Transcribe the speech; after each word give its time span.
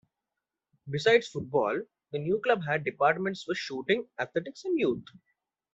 Besides 0.89 1.27
football, 1.27 1.79
the 2.11 2.17
new 2.17 2.39
club 2.43 2.63
had 2.67 2.83
departments 2.83 3.43
for 3.43 3.53
shooting, 3.53 4.07
athletics, 4.19 4.65
and 4.65 4.79
youth. 4.79 5.05